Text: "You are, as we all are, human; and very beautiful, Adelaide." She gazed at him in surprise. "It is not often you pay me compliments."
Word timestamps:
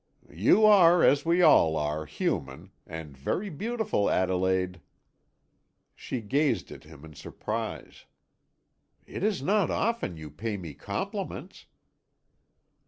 "You 0.33 0.65
are, 0.65 1.03
as 1.03 1.25
we 1.25 1.43
all 1.43 1.77
are, 1.77 2.07
human; 2.07 2.71
and 2.87 3.15
very 3.15 3.51
beautiful, 3.51 4.09
Adelaide." 4.09 4.81
She 5.93 6.21
gazed 6.21 6.71
at 6.71 6.85
him 6.85 7.05
in 7.05 7.13
surprise. 7.13 8.05
"It 9.05 9.21
is 9.21 9.43
not 9.43 9.69
often 9.69 10.17
you 10.17 10.31
pay 10.31 10.57
me 10.57 10.73
compliments." 10.73 11.67